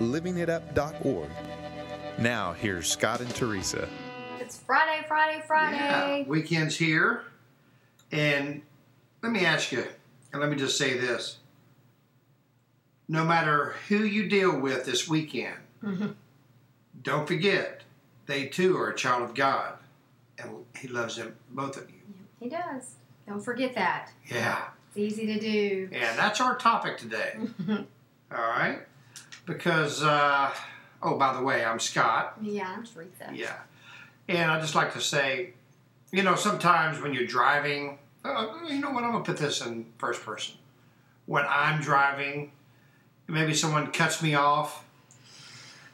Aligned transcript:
livingitup.org. 0.00 1.30
Now, 2.18 2.52
here's 2.52 2.90
Scott 2.90 3.20
and 3.20 3.34
Teresa. 3.34 3.88
It's 4.40 4.58
Friday, 4.58 5.04
Friday, 5.08 5.38
Yeah, 5.38 5.46
Friday. 5.46 6.24
weekend's 6.28 6.76
here. 6.76 7.24
And 8.12 8.62
let 9.22 9.32
me 9.32 9.44
ask 9.44 9.72
you, 9.72 9.84
and 10.32 10.40
let 10.40 10.50
me 10.50 10.56
just 10.56 10.76
say 10.78 10.96
this. 10.98 11.38
No 13.08 13.24
matter 13.24 13.74
who 13.88 13.98
you 13.98 14.28
deal 14.28 14.58
with 14.58 14.84
this 14.84 15.08
weekend, 15.08 15.56
Mhm. 15.82 16.14
don't 17.02 17.26
forget, 17.26 17.82
they 18.26 18.46
too 18.46 18.76
are 18.78 18.88
a 18.90 18.94
child 18.96 19.22
of 19.22 19.34
God. 19.34 19.74
And 20.38 20.64
He 20.76 20.88
loves 20.88 21.16
them, 21.16 21.36
both 21.50 21.76
of 21.76 21.90
you. 21.90 21.96
He 22.40 22.48
does. 22.48 22.94
Don't 23.26 23.40
forget 23.40 23.74
that. 23.74 24.10
Yeah. 24.26 24.68
It's 24.90 24.98
easy 24.98 25.26
to 25.26 25.40
do. 25.40 25.88
And 25.92 26.18
that's 26.18 26.40
our 26.40 26.56
topic 26.56 26.98
today. 26.98 27.36
All 27.68 28.38
right? 28.38 28.80
Because, 29.46 30.02
uh, 30.02 30.50
oh, 31.02 31.16
by 31.16 31.34
the 31.34 31.42
way, 31.42 31.64
I'm 31.64 31.78
Scott. 31.78 32.36
yeah, 32.40 32.74
I'm 32.76 32.84
Teresa. 32.84 33.30
Yeah. 33.32 33.56
And 34.28 34.50
I 34.50 34.58
just 34.60 34.74
like 34.74 34.94
to 34.94 35.00
say, 35.00 35.50
you 36.10 36.22
know, 36.22 36.34
sometimes 36.34 37.00
when 37.00 37.12
you're 37.12 37.26
driving, 37.26 37.98
uh, 38.24 38.46
you 38.68 38.80
know 38.80 38.90
what, 38.90 39.04
I'm 39.04 39.12
to 39.12 39.20
put 39.20 39.36
this 39.36 39.60
in 39.60 39.86
first 39.98 40.22
person. 40.22 40.54
When 41.26 41.44
I'm 41.48 41.80
driving, 41.80 42.52
maybe 43.28 43.54
someone 43.54 43.90
cuts 43.92 44.22
me 44.22 44.34
off, 44.34 44.84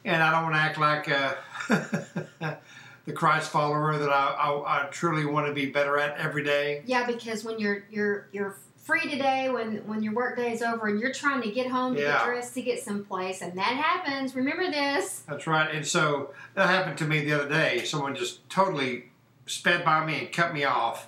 and 0.05 0.21
I 0.21 0.31
don't 0.31 0.43
want 0.43 0.55
to 0.55 0.59
act 0.59 0.77
like 0.77 1.09
uh, 1.09 2.55
the 3.05 3.13
Christ 3.13 3.51
follower 3.51 3.97
that 3.97 4.09
I, 4.09 4.27
I, 4.33 4.85
I 4.85 4.87
truly 4.91 5.25
want 5.25 5.47
to 5.47 5.53
be 5.53 5.67
better 5.67 5.97
at 5.97 6.17
every 6.17 6.43
day. 6.43 6.83
Yeah, 6.85 7.05
because 7.05 7.43
when 7.43 7.59
you're 7.59 7.83
you're 7.89 8.27
you're 8.31 8.57
free 8.81 9.09
today, 9.09 9.49
when 9.49 9.77
when 9.87 10.01
your 10.03 10.13
work 10.13 10.35
day 10.37 10.51
is 10.51 10.61
over, 10.61 10.87
and 10.87 10.99
you're 10.99 11.13
trying 11.13 11.41
to 11.43 11.51
get 11.51 11.67
home 11.69 11.95
to 11.95 12.01
Yeah. 12.01 12.17
get 12.17 12.25
dressed 12.25 12.53
to 12.55 12.61
get 12.61 12.83
someplace, 12.83 13.41
and 13.41 13.57
that 13.57 13.63
happens. 13.75 14.35
Remember 14.35 14.69
this. 14.69 15.21
That's 15.27 15.47
right. 15.47 15.73
And 15.73 15.85
so 15.87 16.33
that 16.55 16.67
happened 16.69 16.97
to 16.99 17.05
me 17.05 17.21
the 17.23 17.33
other 17.33 17.49
day. 17.49 17.83
Someone 17.83 18.15
just 18.15 18.47
totally 18.49 19.11
sped 19.45 19.83
by 19.85 20.05
me 20.05 20.19
and 20.19 20.31
cut 20.33 20.53
me 20.53 20.63
off. 20.63 21.07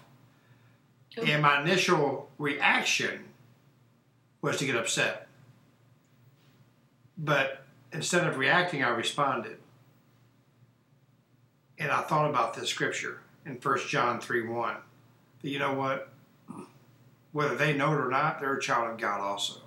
Ooh. 1.17 1.23
And 1.23 1.41
my 1.41 1.61
initial 1.61 2.29
reaction 2.37 3.25
was 4.41 4.57
to 4.57 4.65
get 4.65 4.75
upset. 4.75 5.27
But 7.17 7.63
instead 7.91 8.25
of 8.27 8.37
reacting, 8.37 8.83
I 8.83 8.89
responded. 8.89 9.57
And 11.77 11.91
I 11.91 12.01
thought 12.01 12.29
about 12.29 12.53
this 12.53 12.69
scripture 12.69 13.21
in 13.45 13.55
1 13.55 13.77
John 13.87 14.19
3 14.19 14.47
1. 14.47 14.75
That 15.41 15.49
you 15.49 15.59
know 15.59 15.73
what? 15.73 16.12
Whether 17.33 17.55
they 17.55 17.73
know 17.73 17.91
it 17.91 17.97
or 17.99 18.09
not, 18.09 18.39
they're 18.39 18.53
a 18.53 18.61
child 18.61 18.91
of 18.91 18.97
God 18.97 19.19
also. 19.19 19.59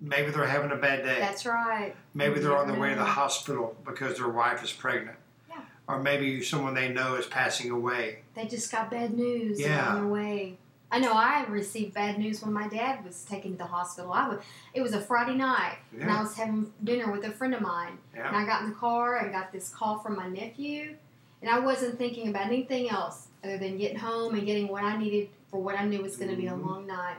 Maybe 0.00 0.30
they're 0.30 0.46
having 0.46 0.70
a 0.70 0.76
bad 0.76 1.02
day. 1.02 1.18
That's 1.18 1.44
right. 1.44 1.94
Maybe 2.14 2.40
they're 2.40 2.56
on 2.56 2.68
their 2.68 2.78
way 2.78 2.90
to 2.90 2.94
the 2.94 3.02
mm-hmm. 3.02 3.10
hospital 3.10 3.76
because 3.84 4.16
their 4.16 4.28
wife 4.28 4.64
is 4.64 4.72
pregnant. 4.72 5.18
Yeah. 5.50 5.60
Or 5.86 6.00
maybe 6.00 6.42
someone 6.42 6.72
they 6.74 6.88
know 6.88 7.16
is 7.16 7.26
passing 7.26 7.70
away. 7.70 8.20
They 8.34 8.46
just 8.46 8.72
got 8.72 8.90
bad 8.90 9.12
news 9.12 9.60
Yeah. 9.60 9.88
on 9.88 9.94
their 9.96 10.06
way. 10.06 10.56
I 10.92 10.98
know 10.98 11.12
I 11.12 11.44
received 11.48 11.94
bad 11.94 12.18
news 12.18 12.42
when 12.42 12.52
my 12.52 12.66
dad 12.66 13.04
was 13.04 13.22
taken 13.24 13.52
to 13.52 13.58
the 13.58 13.66
hospital. 13.66 14.12
I 14.12 14.28
was, 14.28 14.38
it 14.74 14.80
was 14.80 14.92
a 14.92 15.00
Friday 15.00 15.36
night, 15.36 15.76
and 16.00 16.10
I 16.10 16.20
was 16.20 16.34
having 16.34 16.72
dinner 16.82 17.12
with 17.12 17.24
a 17.24 17.30
friend 17.30 17.54
of 17.54 17.60
mine. 17.60 17.98
Yeah. 18.14 18.26
And 18.26 18.36
I 18.36 18.44
got 18.44 18.62
in 18.62 18.70
the 18.70 18.74
car 18.74 19.18
and 19.18 19.30
got 19.32 19.52
this 19.52 19.68
call 19.68 20.00
from 20.00 20.16
my 20.16 20.26
nephew, 20.26 20.96
and 21.42 21.50
I 21.50 21.60
wasn't 21.60 21.96
thinking 21.96 22.28
about 22.28 22.46
anything 22.46 22.90
else 22.90 23.28
other 23.44 23.56
than 23.56 23.78
getting 23.78 23.98
home 23.98 24.34
and 24.34 24.44
getting 24.44 24.66
what 24.66 24.82
I 24.82 24.96
needed 24.96 25.28
for 25.50 25.60
what 25.60 25.78
I 25.78 25.84
knew 25.84 26.02
was 26.02 26.16
going 26.16 26.30
to 26.30 26.36
be 26.36 26.46
a 26.46 26.52
Mhm. 26.52 26.64
long 26.66 26.86
night. 26.86 27.16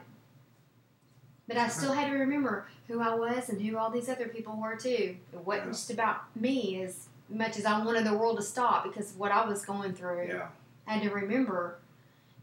But 1.48 1.58
I 1.58 1.68
still 1.68 1.94
had 1.94 2.10
to 2.10 2.16
remember 2.18 2.66
who 2.88 3.02
I 3.02 3.14
was 3.16 3.50
and 3.50 3.62
who 3.62 3.78
all 3.78 3.90
these 3.90 4.08
other 4.10 4.28
people 4.28 4.56
were 4.56 4.76
too. 4.76 5.18
It 5.34 5.40
wasn't 5.46 5.68
Yeah. 5.68 5.72
just 5.74 5.92
about 5.92 6.36
me 6.36 6.82
as 6.84 7.10
much 7.30 7.58
as 7.58 7.66
I 7.66 7.84
wanted 7.84 8.06
the 8.06 8.14
world 8.18 8.38
to 8.38 8.44
stop 8.44 8.84
because 8.86 9.12
of 9.12 9.20
what 9.20 9.32
I 9.32 9.46
was 9.46 9.66
going 9.66 9.94
through. 9.94 10.28
Yeah. 10.28 10.50
I 10.88 10.94
had 10.94 11.04
to 11.04 11.14
remember, 11.14 11.78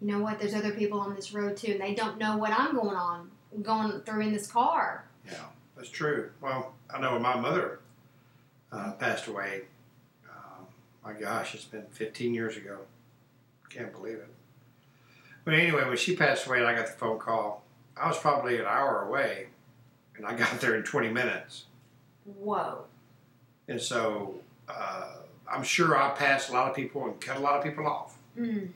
you 0.00 0.08
know 0.08 0.18
what? 0.22 0.38
There's 0.38 0.54
other 0.54 0.72
people 0.72 1.00
on 1.00 1.14
this 1.14 1.32
road 1.32 1.56
too, 1.56 1.72
and 1.72 1.80
they 1.80 1.94
don't 1.94 2.18
know 2.18 2.36
what 2.36 2.52
I'm 2.52 2.74
going 2.74 2.96
on, 2.96 3.30
going 3.62 4.00
through 4.02 4.20
in 4.22 4.32
this 4.32 4.50
car. 4.50 5.04
Yeah. 5.24 5.46
That's 5.76 5.90
true. 5.90 6.32
Well, 6.40 6.74
I 6.90 7.00
know 7.00 7.12
when 7.14 7.22
my 7.22 7.36
mother 7.36 7.80
uh, 8.72 8.92
passed 8.92 9.26
away, 9.28 9.62
uh, 10.28 10.64
my 11.02 11.12
gosh, 11.14 11.54
it's 11.54 11.64
been 11.64 11.86
15 11.86 12.34
years 12.34 12.56
ago. 12.56 12.80
Can't 13.70 13.92
believe 13.92 14.16
it. 14.16 14.28
But 15.48 15.54
anyway, 15.54 15.88
when 15.88 15.96
she 15.96 16.14
passed 16.14 16.46
away 16.46 16.58
and 16.58 16.66
I 16.66 16.74
got 16.74 16.88
the 16.88 16.92
phone 16.92 17.18
call, 17.18 17.64
I 17.96 18.06
was 18.06 18.18
probably 18.18 18.58
an 18.58 18.66
hour 18.66 19.08
away, 19.08 19.46
and 20.14 20.26
I 20.26 20.34
got 20.34 20.60
there 20.60 20.74
in 20.74 20.82
20 20.82 21.08
minutes. 21.08 21.64
Whoa. 22.26 22.84
And 23.66 23.80
so 23.80 24.34
uh, 24.68 25.06
I'm 25.50 25.62
sure 25.62 25.96
I 25.96 26.10
passed 26.10 26.50
a 26.50 26.52
lot 26.52 26.68
of 26.68 26.76
people 26.76 27.06
and 27.06 27.18
cut 27.18 27.38
a 27.38 27.40
lot 27.40 27.54
of 27.56 27.64
people 27.64 27.86
off. 27.86 28.18
Mm. 28.38 28.68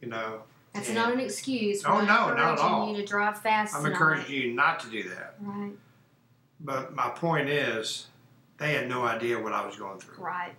You 0.00 0.08
know, 0.08 0.40
That's 0.72 0.88
not 0.88 1.12
an 1.12 1.20
excuse. 1.20 1.82
Oh, 1.84 1.96
We're 1.96 2.00
no, 2.06 2.32
not 2.32 2.54
at 2.54 2.58
all. 2.60 2.90
you 2.90 2.96
to 2.96 3.04
drive 3.04 3.42
fast. 3.42 3.74
I'm 3.74 3.82
tonight. 3.82 3.92
encouraging 3.92 4.34
you 4.34 4.54
not 4.54 4.80
to 4.80 4.90
do 4.90 5.02
that. 5.10 5.34
Right, 5.38 5.72
But 6.60 6.94
my 6.94 7.10
point 7.10 7.50
is, 7.50 8.06
they 8.56 8.72
had 8.72 8.88
no 8.88 9.04
idea 9.04 9.38
what 9.38 9.52
I 9.52 9.66
was 9.66 9.76
going 9.76 10.00
through. 10.00 10.24
right. 10.24 10.54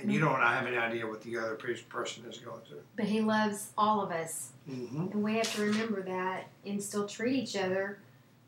And 0.00 0.12
you 0.12 0.20
don't 0.20 0.40
I 0.40 0.54
have 0.54 0.66
any 0.66 0.76
idea 0.76 1.06
what 1.06 1.22
the 1.22 1.36
other 1.38 1.54
person 1.56 2.24
is 2.30 2.38
going 2.38 2.60
through. 2.68 2.82
But 2.96 3.06
he 3.06 3.20
loves 3.20 3.70
all 3.76 4.00
of 4.00 4.10
us, 4.10 4.50
Mm-hmm. 4.70 5.12
and 5.12 5.22
we 5.22 5.36
have 5.36 5.50
to 5.54 5.62
remember 5.62 6.02
that 6.02 6.48
and 6.66 6.82
still 6.82 7.06
treat 7.08 7.34
each 7.34 7.56
other 7.56 7.98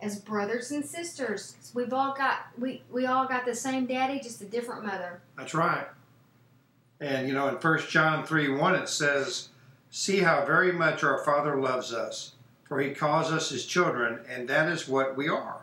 as 0.02 0.18
brothers 0.20 0.70
and 0.70 0.84
sisters. 0.84 1.56
We've 1.74 1.92
all 1.94 2.14
got 2.14 2.48
we 2.58 2.82
we 2.90 3.06
all 3.06 3.26
got 3.26 3.46
the 3.46 3.54
same 3.54 3.86
daddy, 3.86 4.20
just 4.20 4.40
a 4.42 4.44
different 4.44 4.84
mother. 4.84 5.22
That's 5.36 5.54
right. 5.54 5.86
And 7.00 7.26
you 7.26 7.32
know, 7.34 7.48
in 7.48 7.54
1 7.54 7.78
John 7.88 8.26
3 8.26 8.50
1, 8.50 8.74
it 8.74 8.88
says, 8.88 9.48
See 9.90 10.18
how 10.18 10.44
very 10.44 10.72
much 10.72 11.02
our 11.02 11.24
Father 11.24 11.56
loves 11.56 11.92
us, 11.92 12.32
for 12.64 12.80
he 12.80 12.90
calls 12.90 13.32
us 13.32 13.48
his 13.48 13.64
children, 13.66 14.20
and 14.28 14.46
that 14.48 14.68
is 14.68 14.86
what 14.86 15.16
we 15.16 15.28
are. 15.28 15.62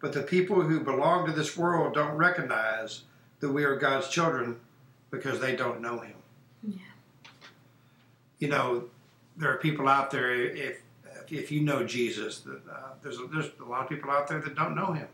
But 0.00 0.12
the 0.12 0.22
people 0.22 0.60
who 0.62 0.80
belong 0.80 1.26
to 1.26 1.32
this 1.32 1.56
world 1.56 1.94
don't 1.94 2.14
recognize 2.16 3.02
that 3.40 3.48
we 3.52 3.64
are 3.64 3.74
God's 3.76 4.08
children 4.08 4.60
because 5.10 5.40
they 5.40 5.56
don't 5.56 5.80
know 5.80 6.00
him. 6.00 6.16
Yeah. 6.66 6.76
You 8.38 8.48
know, 8.48 8.84
there 9.36 9.52
are 9.52 9.58
people 9.58 9.88
out 9.88 10.10
there, 10.10 10.32
if 10.32 10.82
if 11.30 11.52
you 11.52 11.60
know 11.60 11.84
Jesus, 11.84 12.40
that 12.40 12.60
uh, 12.70 12.92
there's, 13.02 13.18
a, 13.18 13.26
there's 13.26 13.50
a 13.60 13.64
lot 13.64 13.82
of 13.82 13.88
people 13.90 14.10
out 14.10 14.28
there 14.28 14.40
that 14.40 14.54
don't 14.54 14.74
know 14.74 14.92
him. 14.92 15.08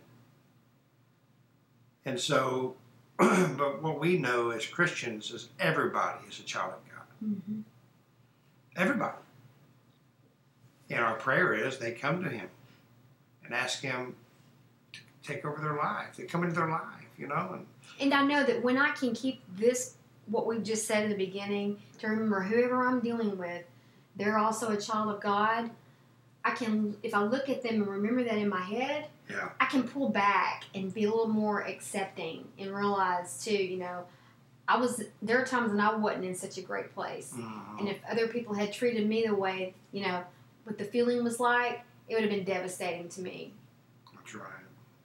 And 2.05 2.21
so 2.21 2.77
but 3.17 3.81
what 3.81 4.01
we 4.01 4.19
know 4.19 4.51
as 4.51 4.67
Christians 4.67 5.31
is 5.31 5.49
everybody 5.61 6.19
is 6.29 6.41
a 6.41 6.43
child 6.43 6.73
of 6.73 6.93
God. 6.93 7.07
Mm-hmm. 7.25 7.61
Everybody. 8.77 9.19
And 10.91 10.99
our 10.99 11.15
prayer 11.15 11.55
is 11.55 11.79
they 11.79 11.93
come 11.93 12.25
to 12.25 12.29
Him 12.29 12.49
and 13.45 13.55
ask 13.55 13.83
Him 13.83 14.17
to 14.93 15.01
take 15.23 15.45
over 15.45 15.61
their 15.61 15.77
life. 15.77 16.17
They 16.17 16.25
come 16.25 16.43
into 16.43 16.57
their 16.57 16.69
life, 16.69 16.83
you 17.17 17.29
know. 17.29 17.51
And 17.53 17.67
And 18.01 18.13
I 18.13 18.25
know 18.25 18.45
that 18.45 18.63
when 18.63 18.77
I 18.79 18.91
can 18.91 19.15
keep 19.15 19.43
this, 19.57 19.95
what 20.27 20.47
we've 20.47 20.63
just 20.63 20.87
said 20.87 21.05
in 21.05 21.11
the 21.11 21.17
beginning, 21.17 21.79
to 21.99 22.09
remember 22.09 22.41
whoever 22.41 22.87
I'm 22.87 23.01
dealing 23.01 23.37
with, 23.39 23.63
they're 24.17 24.39
also 24.39 24.71
a 24.71 24.81
child 24.81 25.15
of 25.15 25.21
God. 25.21 25.71
I 26.45 26.51
can, 26.51 26.97
if 27.03 27.15
I 27.15 27.23
look 27.23 27.49
at 27.49 27.63
them 27.63 27.75
and 27.77 27.87
remember 27.87 28.25
that 28.25 28.37
in 28.37 28.49
my 28.49 28.61
head, 28.61 29.07
Yeah. 29.31 29.51
I 29.59 29.65
can 29.67 29.85
pull 29.85 30.11
back 30.11 30.65
and 30.75 30.93
be 30.93 31.05
a 31.05 31.11
little 31.11 31.29
more 31.29 31.63
accepting 31.63 32.47
and 32.59 32.75
realize 32.75 33.43
too, 33.43 33.57
you 33.57 33.79
know, 33.79 34.05
I 34.67 34.79
was 34.79 35.03
there 35.21 35.41
are 35.41 35.45
times 35.45 35.71
when 35.71 35.81
I 35.81 35.95
wasn't 35.95 36.25
in 36.25 36.35
such 36.35 36.57
a 36.59 36.63
great 36.63 36.95
place, 36.95 37.35
mm-hmm. 37.37 37.79
and 37.79 37.89
if 37.89 37.99
other 38.11 38.29
people 38.29 38.55
had 38.55 38.73
treated 38.73 39.07
me 39.07 39.25
the 39.27 39.35
way, 39.35 39.75
you 39.93 40.03
know, 40.03 40.25
what 40.65 40.79
the 40.79 40.85
feeling 40.85 41.23
was 41.23 41.39
like, 41.39 41.83
it 42.09 42.15
would 42.15 42.23
have 42.23 42.31
been 42.31 42.45
devastating 42.45 43.09
to 43.11 43.21
me. 43.21 43.53
that's 44.15 44.35
right. 44.35 44.51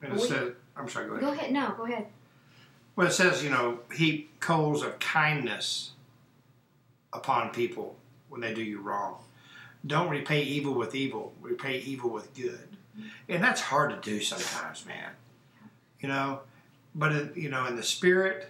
And 0.01 0.13
it 0.13 0.57
I'm 0.77 0.87
sorry, 0.87 1.07
go 1.07 1.15
ahead. 1.15 1.21
Go 1.21 1.31
ahead, 1.33 1.51
no, 1.51 1.73
go 1.75 1.85
ahead. 1.85 2.07
Well, 2.99 3.07
it 3.07 3.11
says, 3.11 3.41
you 3.45 3.49
know, 3.49 3.79
heap 3.95 4.41
coals 4.41 4.83
of 4.83 4.99
kindness 4.99 5.91
upon 7.13 7.51
people 7.51 7.95
when 8.27 8.41
they 8.41 8.53
do 8.53 8.61
you 8.61 8.81
wrong. 8.81 9.19
Don't 9.87 10.09
repay 10.09 10.41
evil 10.41 10.73
with 10.73 10.93
evil, 10.93 11.31
repay 11.41 11.79
evil 11.79 12.09
with 12.09 12.33
good. 12.33 12.67
And 13.29 13.41
that's 13.41 13.61
hard 13.61 13.91
to 13.91 14.09
do 14.09 14.19
sometimes, 14.19 14.85
man. 14.85 15.11
You 16.01 16.09
know, 16.09 16.41
but 16.93 17.13
it, 17.13 17.37
you 17.37 17.47
know, 17.47 17.67
in 17.67 17.77
the 17.77 17.83
spirit, 17.83 18.49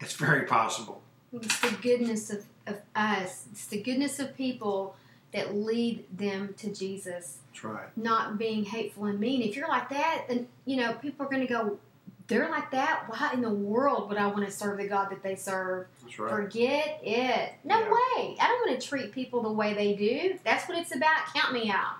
it's 0.00 0.14
very 0.14 0.46
possible. 0.46 1.02
It's 1.34 1.60
the 1.60 1.76
goodness 1.82 2.30
of, 2.30 2.46
of 2.66 2.78
us. 2.96 3.48
It's 3.52 3.66
the 3.66 3.82
goodness 3.82 4.18
of 4.18 4.34
people 4.34 4.96
that 5.34 5.54
lead 5.54 6.06
them 6.10 6.54
to 6.56 6.74
Jesus. 6.74 7.36
That's 7.52 7.64
right. 7.64 7.98
Not 7.98 8.38
being 8.38 8.64
hateful 8.64 9.04
and 9.04 9.20
mean. 9.20 9.42
If 9.42 9.56
you're 9.56 9.68
like 9.68 9.90
that, 9.90 10.24
then 10.26 10.48
you 10.64 10.78
know 10.78 10.94
people 10.94 11.26
are 11.26 11.28
going 11.28 11.46
to 11.46 11.52
go. 11.52 11.78
They're 12.30 12.48
like 12.48 12.70
that. 12.70 13.06
Why 13.08 13.32
in 13.34 13.40
the 13.42 13.50
world 13.50 14.08
would 14.08 14.16
I 14.16 14.28
want 14.28 14.44
to 14.46 14.52
serve 14.52 14.78
the 14.78 14.86
God 14.86 15.10
that 15.10 15.20
they 15.20 15.34
serve? 15.34 15.88
That's 16.04 16.16
right. 16.16 16.30
Forget 16.30 17.00
it. 17.02 17.54
No 17.64 17.80
Yeah. 17.80 17.90
way. 17.90 18.36
I 18.40 18.46
don't 18.46 18.68
want 18.70 18.80
to 18.80 18.88
treat 18.88 19.10
people 19.10 19.42
the 19.42 19.50
way 19.50 19.74
they 19.74 19.94
do. 19.94 20.38
That's 20.44 20.68
what 20.68 20.78
it's 20.78 20.94
about. 20.94 21.26
Count 21.34 21.52
me 21.52 21.72
out. 21.72 21.96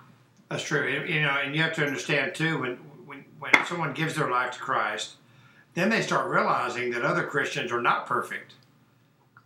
That's 0.47 0.63
true. 0.63 0.87
You 1.05 1.21
know, 1.23 1.31
and 1.31 1.53
you 1.53 1.61
have 1.61 1.73
to 1.73 1.85
understand 1.85 2.33
too 2.33 2.59
when 2.61 2.75
when 3.05 3.25
when 3.39 3.51
someone 3.65 3.93
gives 3.93 4.15
their 4.15 4.29
life 4.29 4.51
to 4.53 4.59
Christ, 4.59 5.15
then 5.73 5.89
they 5.89 6.01
start 6.01 6.29
realizing 6.29 6.91
that 6.91 7.03
other 7.03 7.23
Christians 7.23 7.69
are 7.73 7.81
not 7.81 8.05
perfect, 8.05 8.53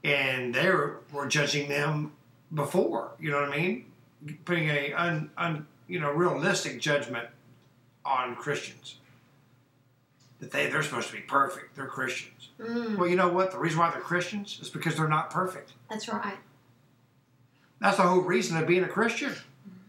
and 0.04 0.54
they 0.54 0.70
were, 0.70 1.00
were 1.12 1.26
judging 1.26 1.68
them 1.68 2.12
before. 2.54 3.12
You 3.20 3.32
know 3.32 3.42
what 3.42 3.50
I 3.50 3.58
mean? 3.58 3.86
Putting 4.46 4.70
a 4.70 4.94
un, 4.94 5.32
un 5.36 5.66
you 5.88 6.00
know 6.00 6.12
realistic 6.12 6.80
judgment 6.80 7.28
on 8.06 8.36
Christians 8.36 8.98
that 10.46 10.52
they 10.52 10.70
they're 10.70 10.84
supposed 10.84 11.08
to 11.10 11.14
be 11.16 11.22
perfect. 11.22 11.76
They're 11.76 11.88
Christians. 11.88 12.50
Mm, 12.60 12.98
Well, 12.98 13.10
you 13.10 13.16
know 13.16 13.30
what? 13.30 13.52
The 13.52 13.58
reason 13.58 13.80
why 13.80 13.90
they're 13.90 14.00
Christians 14.02 14.60
is 14.62 14.70
because 14.70 14.96
they're 14.96 15.08
not 15.08 15.30
perfect. 15.32 15.74
that's 15.90 16.08
right. 16.08 16.38
That's 17.80 17.98
the 17.98 18.04
whole 18.04 18.22
reason 18.22 18.58
of 18.58 18.68
being 18.68 18.84
a 18.84 18.88
Christian. 18.88 19.34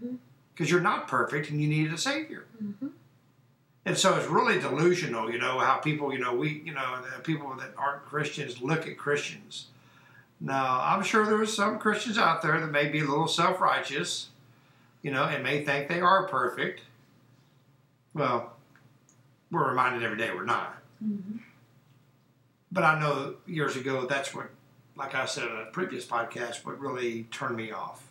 Mhm. 0.02 0.18
Because 0.52 0.70
you're 0.70 0.80
not 0.80 1.08
perfect 1.08 1.50
and 1.50 1.60
you 1.60 1.68
need 1.68 1.92
a 1.92 1.98
Savior. 1.98 2.44
hmm 2.58 2.88
And 3.84 3.96
so 3.96 4.16
it's 4.16 4.26
really 4.26 4.58
delusional, 4.58 5.30
you 5.30 5.38
know, 5.38 5.58
how 5.60 5.76
people, 5.76 6.12
you 6.12 6.18
know, 6.18 6.34
we, 6.34 6.60
you 6.64 6.72
know, 6.74 7.00
the 7.14 7.20
people 7.22 7.54
that 7.56 7.72
aren't 7.76 8.04
Christians 8.06 8.60
look 8.60 8.86
at 8.88 8.96
Christians. 8.98 9.66
Now, 10.40 10.80
I'm 10.82 11.02
sure 11.02 11.24
there's 11.26 11.54
some 11.54 11.78
Christians 11.78 12.18
out 12.18 12.42
there 12.42 12.58
that 12.60 12.66
may 12.72 12.88
be 12.88 13.00
a 13.00 13.04
little 13.04 13.28
self 13.28 13.60
righteous, 13.60 14.28
you 15.02 15.10
know, 15.12 15.24
and 15.24 15.42
may 15.44 15.64
think 15.64 15.88
they 15.88 16.00
are 16.00 16.26
perfect. 16.26 16.80
Well, 18.14 18.55
we're 19.50 19.68
reminded 19.68 20.02
every 20.02 20.18
day 20.18 20.30
we're 20.34 20.44
not. 20.44 20.76
hmm 21.00 21.36
But 22.72 22.84
I 22.84 22.98
know 23.00 23.36
years 23.46 23.76
ago 23.76 24.06
that's 24.06 24.34
what, 24.34 24.48
like 24.96 25.14
I 25.14 25.26
said 25.26 25.44
in 25.48 25.56
a 25.56 25.66
previous 25.72 26.04
podcast, 26.06 26.64
what 26.64 26.78
really 26.80 27.24
turned 27.24 27.56
me 27.56 27.70
off. 27.70 28.06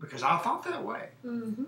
Because 0.00 0.22
I 0.22 0.38
thought 0.38 0.64
that 0.64 0.84
way. 0.84 1.08
hmm 1.22 1.64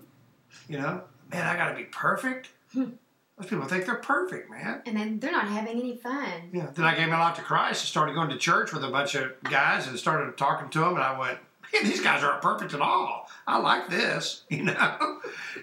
You 0.67 0.79
know, 0.79 1.01
man, 1.31 1.45
I 1.47 1.55
got 1.55 1.69
to 1.69 1.75
be 1.75 1.83
perfect. 1.85 2.49
Those 2.73 3.49
people 3.49 3.65
think 3.65 3.85
they're 3.85 3.95
perfect, 3.95 4.51
man. 4.51 4.81
And 4.85 4.95
then 4.95 5.19
they're 5.19 5.31
not 5.31 5.47
having 5.47 5.79
any 5.79 5.97
fun. 5.97 6.49
Yeah. 6.53 6.67
Then 6.75 6.85
I 6.85 6.93
gave 6.95 7.07
my 7.09 7.17
life 7.19 7.35
to 7.37 7.41
Christ 7.41 7.81
and 7.81 7.87
started 7.87 8.13
going 8.13 8.29
to 8.29 8.37
church 8.37 8.71
with 8.71 8.83
a 8.83 8.89
bunch 8.89 9.15
of 9.15 9.31
guys 9.43 9.87
and 9.87 9.97
started 9.97 10.37
talking 10.37 10.69
to 10.69 10.79
them. 10.79 10.89
And 10.95 10.99
I 11.03 11.17
went, 11.17 11.39
man, 11.73 11.83
these 11.85 12.01
guys 12.01 12.23
aren't 12.23 12.41
perfect 12.41 12.73
at 12.75 12.81
all. 12.81 13.20
I 13.47 13.57
like 13.57 13.89
this, 13.89 14.43
you 14.49 14.63
know. 14.63 15.19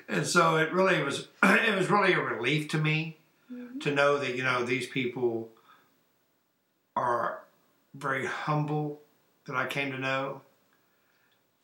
And 0.09 0.27
so 0.27 0.57
it 0.57 0.73
really 0.73 1.03
was. 1.03 1.29
It 1.43 1.75
was 1.77 1.91
really 1.91 2.13
a 2.13 2.21
relief 2.21 2.69
to 2.69 2.79
me 2.79 3.17
Mhm. 3.53 3.81
to 3.81 3.91
know 3.95 4.19
that 4.19 4.35
you 4.37 4.43
know 4.43 4.63
these 4.65 4.87
people 4.87 5.49
are 6.97 7.41
very 7.95 8.27
humble 8.27 9.01
that 9.47 9.57
I 9.57 9.67
came 9.67 9.91
to 9.93 9.99
know, 9.99 10.43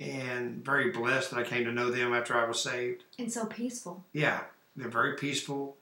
and 0.01 0.65
very 0.65 0.91
blessed 0.91 1.31
that 1.31 1.39
I 1.39 1.43
came 1.45 1.65
to 1.65 1.73
know 1.73 1.91
them 1.91 2.13
after 2.15 2.35
I 2.37 2.47
was 2.47 2.61
saved. 2.63 3.05
And 3.19 3.31
so 3.33 3.47
peaceful. 3.47 4.05
Yeah, 4.13 4.41
they're 4.77 4.89
very 4.89 5.17
peaceful. 5.17 5.77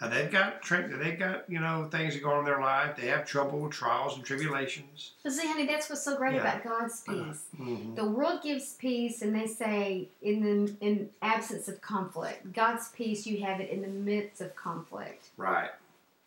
Now 0.00 0.08
they've 0.08 0.30
got 0.30 0.62
they've 0.68 1.18
got 1.18 1.44
you 1.48 1.60
know 1.60 1.86
things 1.90 2.14
that 2.14 2.22
go 2.22 2.30
on 2.32 2.38
in 2.40 2.44
their 2.46 2.60
life. 2.60 2.96
They 2.96 3.08
have 3.08 3.26
trouble, 3.26 3.68
trials, 3.68 4.16
and 4.16 4.24
tribulations. 4.24 5.12
But 5.22 5.32
see, 5.32 5.46
honey, 5.46 5.66
that's 5.66 5.90
what's 5.90 6.02
so 6.02 6.16
great 6.16 6.34
Yeah. 6.34 6.40
about 6.40 6.64
God's 6.64 7.00
peace. 7.02 7.44
Mhm. 7.58 7.96
The 7.96 8.06
world 8.06 8.42
gives 8.42 8.72
peace, 8.74 9.20
and 9.20 9.34
they 9.34 9.46
say 9.46 10.08
in 10.22 10.42
the 10.42 10.74
in 10.80 11.10
absence 11.20 11.68
of 11.68 11.80
conflict. 11.82 12.52
God's 12.54 12.88
peace, 12.88 13.26
you 13.26 13.42
have 13.44 13.60
it 13.60 13.68
in 13.68 13.82
the 13.82 13.88
midst 13.88 14.40
of 14.40 14.56
conflict. 14.56 15.28
Right. 15.36 15.70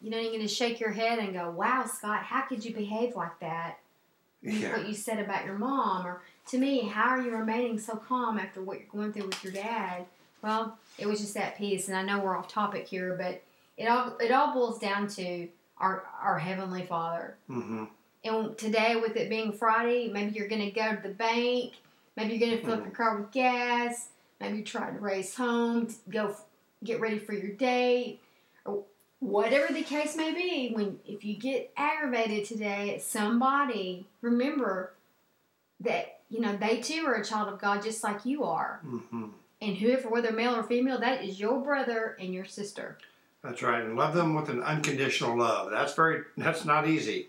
You 0.01 0.11
know, 0.11 0.19
you're 0.19 0.31
going 0.31 0.41
to 0.41 0.47
shake 0.47 0.79
your 0.79 0.91
head 0.91 1.17
and 1.17 1.33
go, 1.33 1.49
"Wow, 1.49 1.85
Scott, 1.85 2.23
how 2.23 2.41
could 2.41 2.63
you 2.63 2.73
behave 2.75 3.15
like 3.15 3.39
that?" 3.39 3.79
Yeah. 4.43 4.77
What 4.77 4.87
you 4.87 4.93
said 4.93 5.17
about 5.19 5.45
your 5.45 5.57
mom, 5.57 6.05
or 6.05 6.21
to 6.49 6.57
me, 6.59 6.81
how 6.81 7.09
are 7.09 7.21
you 7.21 7.31
remaining 7.31 7.79
so 7.79 7.95
calm 7.95 8.37
after 8.37 8.61
what 8.61 8.79
you're 8.79 8.87
going 8.89 9.13
through 9.13 9.27
with 9.27 9.43
your 9.43 9.53
dad? 9.53 10.05
Well, 10.43 10.77
it 10.99 11.07
was 11.07 11.21
just 11.21 11.33
that 11.35 11.57
peace, 11.57 11.87
and 11.87 11.95
I 11.97 12.03
know 12.03 12.19
we're 12.19 12.35
off 12.37 12.49
topic 12.49 12.87
here, 12.89 13.15
but 13.17 13.41
it 13.83 13.87
all 13.89 14.17
it 14.19 14.31
all 14.31 14.53
boils 14.53 14.79
down 14.79 15.07
to 15.09 15.47
our 15.77 16.05
our 16.21 16.39
heavenly 16.39 16.85
Father. 16.85 17.35
hmm 17.47 17.85
And 18.23 18.57
today, 18.57 18.95
with 18.95 19.15
it 19.17 19.29
being 19.29 19.51
Friday, 19.53 20.09
maybe 20.11 20.31
you're 20.35 20.47
going 20.47 20.61
to 20.63 20.71
go 20.71 20.95
to 20.95 21.01
the 21.01 21.13
bank. 21.13 21.73
Maybe 22.15 22.35
you're 22.35 22.47
going 22.47 22.59
to 22.59 22.65
fill 22.65 22.75
up 22.75 22.83
your 22.85 22.91
car 22.95 23.17
with 23.17 23.31
gas. 23.31 24.09
Maybe 24.39 24.57
you're 24.57 24.65
trying 24.65 24.93
to 24.95 24.99
race 24.99 25.35
home, 25.35 25.87
to 25.87 25.93
go 26.09 26.27
f- 26.29 26.43
get 26.83 26.99
ready 27.01 27.17
for 27.19 27.33
your 27.33 27.51
date, 27.51 28.19
or 28.65 28.83
whatever 29.19 29.73
the 29.73 29.83
case 29.83 30.15
may 30.15 30.31
be. 30.33 30.71
When 30.73 30.99
if 31.05 31.25
you 31.25 31.35
get 31.35 31.71
aggravated 31.75 32.45
today 32.45 32.93
at 32.95 33.01
somebody, 33.01 34.05
remember 34.21 34.93
that 35.79 36.19
you 36.29 36.39
know 36.39 36.55
they 36.55 36.77
too 36.81 37.03
are 37.07 37.15
a 37.15 37.25
child 37.25 37.51
of 37.51 37.59
God, 37.59 37.81
just 37.83 38.03
like 38.03 38.25
you 38.25 38.43
are. 38.43 38.79
hmm 38.83 39.29
And 39.61 39.75
whoever, 39.77 40.07
whether 40.09 40.31
male 40.31 40.55
or 40.55 40.63
female, 40.63 40.99
that 40.99 41.23
is 41.23 41.39
your 41.39 41.61
brother 41.63 42.15
and 42.19 42.33
your 42.33 42.45
sister. 42.45 42.97
That's 43.43 43.61
right. 43.61 43.83
And 43.83 43.97
love 43.97 44.13
them 44.13 44.35
with 44.35 44.49
an 44.49 44.63
unconditional 44.63 45.37
love. 45.37 45.69
That's 45.69 45.93
very. 45.93 46.23
That's 46.37 46.65
not 46.65 46.87
easy. 46.87 47.27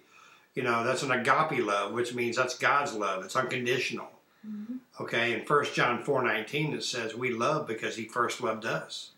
You 0.54 0.62
know, 0.62 0.84
that's 0.84 1.02
an 1.02 1.10
agape 1.10 1.64
love, 1.64 1.92
which 1.92 2.14
means 2.14 2.36
that's 2.36 2.56
God's 2.56 2.94
love. 2.94 3.24
It's 3.24 3.34
unconditional. 3.34 4.08
Mhm. 4.46 4.78
Okay, 5.00 5.32
in 5.32 5.40
1 5.40 5.74
John 5.74 6.04
4 6.04 6.22
19, 6.22 6.74
it 6.74 6.84
says, 6.84 7.14
We 7.14 7.30
love 7.30 7.66
because 7.66 7.96
he 7.96 8.04
first 8.04 8.40
loved 8.40 8.64
us. 8.64 9.10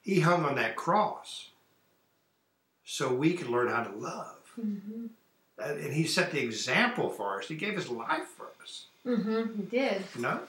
He 0.00 0.20
hung 0.20 0.44
on 0.44 0.54
that 0.56 0.76
cross 0.76 1.50
so 2.84 3.12
we 3.12 3.34
could 3.34 3.48
learn 3.48 3.68
how 3.68 3.84
to 3.84 3.96
love. 3.96 4.36
Mm-hmm. 4.60 5.06
And 5.58 5.92
he 5.92 6.04
set 6.04 6.32
the 6.32 6.40
example 6.40 7.10
for 7.10 7.38
us. 7.38 7.48
He 7.48 7.54
gave 7.54 7.74
his 7.74 7.88
life 7.88 8.26
for 8.36 8.48
us. 8.62 8.86
Mm-hmm. 9.06 9.60
He 9.60 9.62
did. 9.62 10.04
You 10.16 10.22
know? 10.22 10.40